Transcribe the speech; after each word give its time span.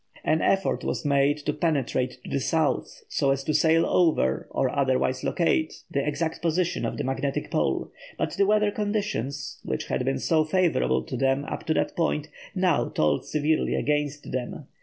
An 0.23 0.41
effort 0.41 0.83
was 0.83 1.05
made 1.05 1.37
to 1.37 1.53
penetrate 1.53 2.17
to 2.23 2.29
the 2.31 2.39
South 2.39 3.03
so 3.07 3.29
as 3.29 3.43
to 3.43 3.53
sail 3.53 3.85
over, 3.85 4.47
or 4.49 4.67
otherwise 4.75 5.23
locate, 5.23 5.83
the 5.91 6.03
exact 6.03 6.41
position 6.41 6.85
of 6.87 6.97
the 6.97 7.03
magnetic 7.03 7.51
pole; 7.51 7.91
but 8.17 8.31
the 8.31 8.47
weather 8.47 8.71
conditions, 8.71 9.59
which 9.63 9.89
had 9.89 10.03
been 10.03 10.17
so 10.17 10.43
favourable 10.43 11.03
to 11.03 11.15
them 11.15 11.45
up 11.45 11.67
to 11.67 11.75
that 11.75 11.95
point, 11.95 12.29
now 12.55 12.89
told 12.89 13.25
severely 13.27 13.75
against 13.75 14.31
them. 14.31 14.65